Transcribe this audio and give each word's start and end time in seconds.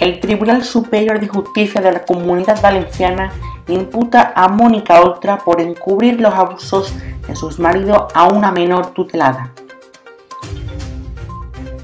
El 0.00 0.18
Tribunal 0.18 0.64
Superior 0.64 1.20
de 1.20 1.28
Justicia 1.28 1.82
de 1.82 1.92
la 1.92 2.04
Comunidad 2.06 2.62
Valenciana 2.62 3.32
imputa 3.68 4.32
a 4.34 4.48
Mónica 4.48 4.98
Oltra 5.02 5.36
por 5.36 5.60
encubrir 5.60 6.18
los 6.18 6.32
abusos 6.32 6.94
de 7.28 7.36
sus 7.36 7.58
maridos 7.58 8.04
a 8.14 8.28
una 8.28 8.50
menor 8.50 8.94
tutelada. 8.94 9.52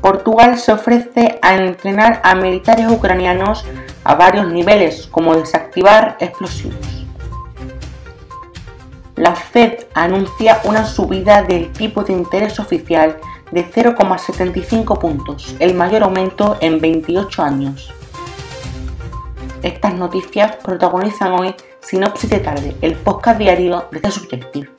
Portugal 0.00 0.58
se 0.58 0.72
ofrece 0.72 1.38
a 1.42 1.56
entrenar 1.56 2.22
a 2.24 2.34
militares 2.34 2.90
ucranianos 2.90 3.66
a 4.02 4.14
varios 4.14 4.50
niveles, 4.50 5.06
como 5.08 5.36
desactivar 5.36 6.16
explosivos. 6.18 7.04
La 9.14 9.34
Fed 9.34 9.84
anuncia 9.92 10.60
una 10.64 10.86
subida 10.86 11.42
del 11.42 11.70
tipo 11.70 12.02
de 12.02 12.14
interés 12.14 12.58
oficial 12.60 13.18
de 13.50 13.70
0,75 13.70 14.98
puntos, 14.98 15.54
el 15.58 15.74
mayor 15.74 16.02
aumento 16.02 16.56
en 16.60 16.80
28 16.80 17.42
años. 17.42 17.92
Estas 19.62 19.94
noticias 19.94 20.56
protagonizan 20.56 21.32
hoy 21.32 21.54
Sinopsis 21.80 22.30
de 22.30 22.40
Tarde, 22.40 22.76
el 22.82 22.94
podcast 22.94 23.38
diario 23.38 23.86
de 23.90 24.00
The 24.00 24.10
Subjective. 24.10 24.70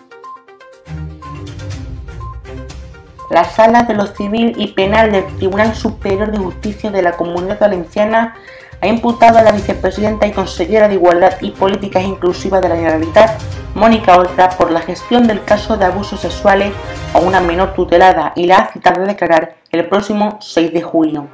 La 3.31 3.43
Sala 3.43 3.83
de 3.83 3.95
lo 3.95 4.05
Civil 4.05 4.53
y 4.57 4.69
Penal 4.69 5.11
del 5.11 5.25
Tribunal 5.37 5.75
Superior 5.75 6.31
de 6.31 6.37
Justicia 6.37 6.91
de 6.91 7.01
la 7.01 7.13
Comunidad 7.13 7.59
Valenciana 7.59 8.35
ha 8.79 8.87
imputado 8.87 9.39
a 9.39 9.43
la 9.43 9.51
vicepresidenta 9.51 10.27
y 10.27 10.31
consejera 10.31 10.87
de 10.87 10.93
Igualdad 10.93 11.33
y 11.41 11.51
Políticas 11.51 12.03
Inclusivas 12.03 12.61
de 12.61 12.69
la 12.69 12.75
Generalitat, 12.75 13.41
Mónica 13.73 14.15
Oltra, 14.15 14.49
por 14.49 14.71
la 14.71 14.81
gestión 14.81 15.27
del 15.27 15.43
caso 15.43 15.75
de 15.77 15.85
abusos 15.85 16.19
sexuales 16.19 16.71
a 17.13 17.19
una 17.19 17.41
menor 17.41 17.73
tutelada 17.73 18.31
y 18.35 18.45
la 18.45 18.57
ha 18.57 18.71
citado 18.71 19.03
a 19.03 19.07
declarar 19.07 19.55
el 19.71 19.85
próximo 19.87 20.37
6 20.39 20.71
de 20.71 20.81
julio. 20.81 21.27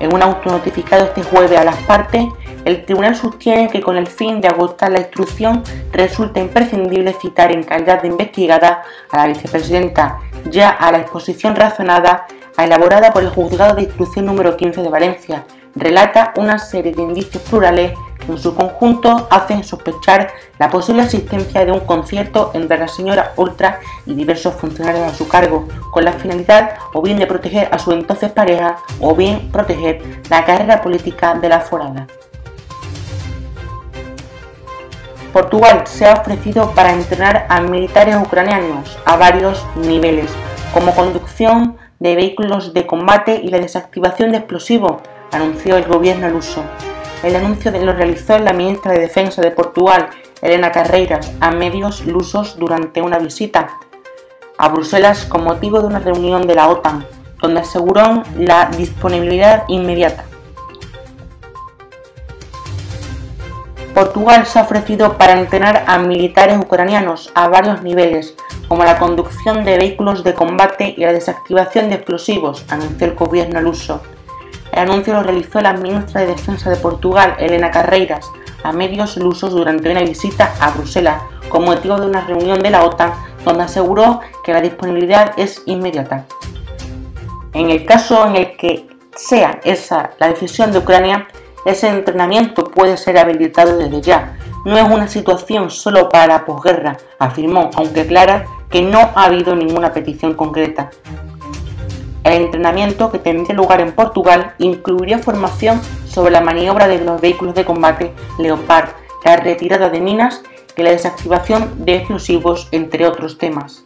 En 0.00 0.14
un 0.14 0.22
auto 0.22 0.50
notificado 0.50 1.04
este 1.04 1.22
jueves 1.22 1.58
a 1.58 1.64
las 1.64 1.76
partes, 1.84 2.24
el 2.64 2.84
tribunal 2.84 3.14
sostiene 3.14 3.68
que 3.68 3.80
con 3.80 3.96
el 3.96 4.06
fin 4.06 4.40
de 4.40 4.48
agotar 4.48 4.90
la 4.90 5.00
instrucción 5.00 5.62
resulta 5.92 6.40
imprescindible 6.40 7.14
citar 7.20 7.52
en 7.52 7.62
calidad 7.62 8.02
de 8.02 8.08
investigada 8.08 8.82
a 9.10 9.16
la 9.18 9.26
vicepresidenta 9.26 10.18
ya 10.50 10.70
a 10.70 10.90
la 10.90 10.98
exposición 10.98 11.54
razonada 11.54 12.26
elaborada 12.58 13.12
por 13.12 13.22
el 13.22 13.30
Juzgado 13.30 13.74
de 13.74 13.82
Instrucción 13.82 14.26
número 14.26 14.56
15 14.56 14.82
de 14.82 14.88
Valencia. 14.88 15.44
Relata 15.74 16.32
una 16.36 16.58
serie 16.58 16.92
de 16.92 17.02
indicios 17.02 17.42
plurales 17.44 17.92
en 18.30 18.38
su 18.38 18.54
conjunto 18.54 19.28
hacen 19.30 19.64
sospechar 19.64 20.32
la 20.58 20.70
posible 20.70 21.02
existencia 21.02 21.64
de 21.64 21.72
un 21.72 21.80
concierto 21.80 22.50
entre 22.54 22.78
la 22.78 22.88
señora 22.88 23.32
Ultra 23.36 23.80
y 24.06 24.14
diversos 24.14 24.54
funcionarios 24.54 25.12
a 25.12 25.14
su 25.14 25.28
cargo, 25.28 25.68
con 25.90 26.04
la 26.04 26.12
finalidad 26.12 26.74
o 26.92 27.02
bien 27.02 27.18
de 27.18 27.26
proteger 27.26 27.68
a 27.72 27.78
su 27.78 27.92
entonces 27.92 28.30
pareja 28.32 28.78
o 29.00 29.14
bien 29.14 29.50
proteger 29.50 30.02
la 30.28 30.44
carrera 30.44 30.80
política 30.80 31.34
de 31.34 31.48
la 31.48 31.60
forada. 31.60 32.06
Portugal 35.32 35.82
se 35.86 36.06
ha 36.06 36.14
ofrecido 36.14 36.72
para 36.72 36.92
entrenar 36.92 37.46
a 37.48 37.60
militares 37.60 38.16
ucranianos 38.16 38.98
a 39.04 39.16
varios 39.16 39.64
niveles, 39.76 40.30
como 40.74 40.92
conducción 40.94 41.76
de 42.00 42.16
vehículos 42.16 42.74
de 42.74 42.86
combate 42.86 43.40
y 43.42 43.48
la 43.48 43.58
desactivación 43.58 44.32
de 44.32 44.38
explosivos, 44.38 45.02
anunció 45.30 45.76
el 45.76 45.84
gobierno 45.84 46.28
luso. 46.28 46.64
El 47.22 47.36
anuncio 47.36 47.70
lo 47.70 47.92
realizó 47.92 48.38
la 48.38 48.54
ministra 48.54 48.92
de 48.92 49.00
Defensa 49.00 49.42
de 49.42 49.50
Portugal, 49.50 50.08
Elena 50.40 50.72
Carreiras, 50.72 51.32
a 51.40 51.50
medios 51.50 52.06
lusos 52.06 52.58
durante 52.58 53.02
una 53.02 53.18
visita 53.18 53.78
a 54.56 54.68
Bruselas 54.68 55.26
con 55.26 55.44
motivo 55.44 55.80
de 55.80 55.86
una 55.86 55.98
reunión 55.98 56.46
de 56.46 56.54
la 56.54 56.68
OTAN, 56.68 57.06
donde 57.42 57.60
aseguró 57.60 58.22
la 58.36 58.70
disponibilidad 58.76 59.64
inmediata. 59.68 60.24
Portugal 63.94 64.46
se 64.46 64.58
ha 64.58 64.62
ofrecido 64.62 65.18
para 65.18 65.38
entrenar 65.38 65.84
a 65.86 65.98
militares 65.98 66.58
ucranianos 66.58 67.30
a 67.34 67.48
varios 67.48 67.82
niveles, 67.82 68.34
como 68.68 68.84
la 68.84 68.98
conducción 68.98 69.64
de 69.64 69.76
vehículos 69.76 70.24
de 70.24 70.32
combate 70.32 70.94
y 70.96 71.00
la 71.00 71.12
desactivación 71.12 71.90
de 71.90 71.96
explosivos, 71.96 72.64
anunció 72.68 73.08
el 73.08 73.14
gobierno 73.14 73.60
luso. 73.60 74.00
El 74.72 74.78
anuncio 74.78 75.14
lo 75.14 75.22
realizó 75.22 75.60
la 75.60 75.72
ministra 75.72 76.20
de 76.20 76.28
Defensa 76.28 76.70
de 76.70 76.76
Portugal, 76.76 77.34
Elena 77.38 77.70
Carreiras, 77.70 78.30
a 78.62 78.72
medios 78.72 79.16
lusos 79.16 79.52
durante 79.52 79.90
una 79.90 80.02
visita 80.02 80.54
a 80.60 80.70
Bruselas 80.70 81.22
con 81.48 81.64
motivo 81.64 81.98
de 81.98 82.06
una 82.06 82.20
reunión 82.22 82.60
de 82.60 82.70
la 82.70 82.84
OTAN 82.84 83.12
donde 83.44 83.64
aseguró 83.64 84.20
que 84.44 84.52
la 84.52 84.60
disponibilidad 84.60 85.32
es 85.36 85.62
inmediata. 85.66 86.26
En 87.52 87.70
el 87.70 87.84
caso 87.84 88.26
en 88.26 88.36
el 88.36 88.56
que 88.56 88.86
sea 89.16 89.60
esa 89.64 90.10
la 90.18 90.28
decisión 90.28 90.72
de 90.72 90.78
Ucrania, 90.78 91.26
ese 91.64 91.88
entrenamiento 91.88 92.64
puede 92.64 92.96
ser 92.96 93.18
habilitado 93.18 93.76
desde 93.76 94.00
ya. 94.00 94.36
No 94.64 94.76
es 94.78 94.84
una 94.84 95.08
situación 95.08 95.70
solo 95.70 96.08
para 96.08 96.26
la 96.26 96.44
posguerra, 96.44 96.96
afirmó, 97.18 97.70
aunque 97.74 98.06
clara 98.06 98.46
que 98.70 98.82
no 98.82 98.98
ha 99.14 99.24
habido 99.24 99.54
ninguna 99.56 99.92
petición 99.92 100.34
concreta. 100.34 100.90
El 102.24 102.42
entrenamiento 102.42 103.10
que 103.10 103.18
tendría 103.18 103.56
lugar 103.56 103.80
en 103.80 103.92
Portugal 103.92 104.54
incluiría 104.58 105.18
formación 105.18 105.80
sobre 106.06 106.32
la 106.32 106.40
maniobra 106.40 106.86
de 106.86 107.02
los 107.02 107.20
vehículos 107.20 107.54
de 107.54 107.64
combate 107.64 108.12
Leopard, 108.38 108.90
la 109.24 109.36
retirada 109.36 109.88
de 109.88 110.00
minas 110.00 110.42
y 110.76 110.82
la 110.82 110.90
desactivación 110.90 111.84
de 111.84 111.96
explosivos, 111.96 112.68
entre 112.72 113.06
otros 113.06 113.38
temas. 113.38 113.84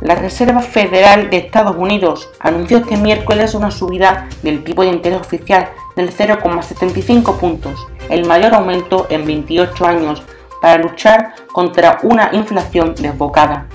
La 0.00 0.14
Reserva 0.14 0.62
Federal 0.62 1.28
de 1.28 1.36
Estados 1.36 1.76
Unidos 1.76 2.30
anunció 2.40 2.78
este 2.78 2.96
miércoles 2.96 3.54
una 3.54 3.70
subida 3.70 4.28
del 4.42 4.64
tipo 4.64 4.82
de 4.82 4.88
interés 4.88 5.20
oficial 5.20 5.68
del 5.94 6.10
0,75 6.10 7.36
puntos, 7.36 7.86
el 8.08 8.24
mayor 8.26 8.54
aumento 8.54 9.06
en 9.10 9.26
28 9.26 9.86
años, 9.86 10.22
para 10.62 10.82
luchar 10.82 11.34
contra 11.52 11.98
una 12.02 12.30
inflación 12.32 12.94
desbocada. 12.94 13.66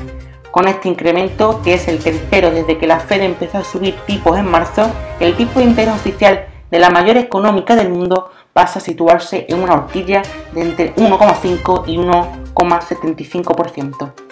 Con 0.55 0.69
este 0.69 0.87
incremento, 0.87 1.59
que 1.65 1.73
es 1.73 1.89
el 1.89 1.99
tercero 1.99 2.49
desde 2.49 2.77
que 2.77 2.87
la 2.87 3.01
Fed 3.01 3.23
empezó 3.23 3.57
a 3.57 3.65
subir 3.65 3.93
tipos 4.07 4.39
en 4.39 4.45
marzo, 4.45 4.89
el 5.19 5.35
tipo 5.35 5.59
de 5.59 5.65
interés 5.65 5.93
oficial 5.93 6.47
de 6.71 6.79
la 6.79 6.89
mayor 6.89 7.17
económica 7.17 7.75
del 7.75 7.89
mundo 7.89 8.31
pasa 8.53 8.79
a 8.79 8.81
situarse 8.81 9.45
en 9.49 9.61
una 9.61 9.73
horquilla 9.73 10.21
de 10.53 10.61
entre 10.61 10.95
1,5 10.95 11.83
y 11.87 11.97
1,75%. 11.97 14.24